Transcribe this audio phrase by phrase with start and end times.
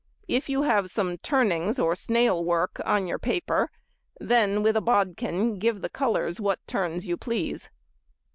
[0.27, 3.69] If you have some turnings or snail work on your paper,
[4.19, 7.69] then with a bodkin give the colours what turns you please.